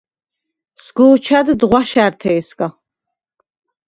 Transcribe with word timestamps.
სგო̄ჩა̈დდ 0.83 1.59
ღვაშა̈რთე̄ჲსგა. 1.69 2.67